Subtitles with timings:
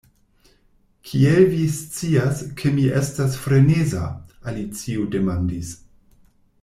[1.09, 4.09] "Kiel vi scias ke mi estas freneza?"
[4.53, 5.75] Alicio demandis.